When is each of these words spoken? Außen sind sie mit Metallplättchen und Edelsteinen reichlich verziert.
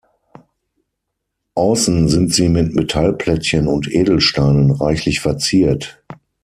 Außen 1.53 2.07
sind 2.09 2.33
sie 2.33 2.49
mit 2.49 2.73
Metallplättchen 2.73 3.67
und 3.67 3.87
Edelsteinen 3.87 4.71
reichlich 4.71 5.19
verziert. 5.19 6.01